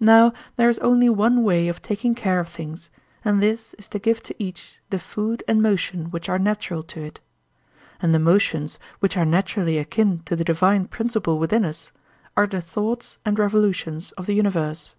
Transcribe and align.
Now 0.00 0.32
there 0.56 0.68
is 0.68 0.80
only 0.80 1.08
one 1.08 1.44
way 1.44 1.68
of 1.68 1.80
taking 1.80 2.16
care 2.16 2.40
of 2.40 2.48
things, 2.48 2.90
and 3.24 3.40
this 3.40 3.74
is 3.74 3.86
to 3.90 4.00
give 4.00 4.20
to 4.24 4.34
each 4.42 4.80
the 4.90 4.98
food 4.98 5.44
and 5.46 5.62
motion 5.62 6.06
which 6.10 6.28
are 6.28 6.36
natural 6.36 6.82
to 6.82 7.02
it. 7.02 7.20
And 8.02 8.12
the 8.12 8.18
motions 8.18 8.80
which 8.98 9.16
are 9.16 9.24
naturally 9.24 9.78
akin 9.78 10.22
to 10.24 10.34
the 10.34 10.42
divine 10.42 10.86
principle 10.88 11.38
within 11.38 11.64
us 11.64 11.92
are 12.36 12.48
the 12.48 12.60
thoughts 12.60 13.18
and 13.24 13.38
revolutions 13.38 14.10
of 14.18 14.26
the 14.26 14.34
universe. 14.34 14.96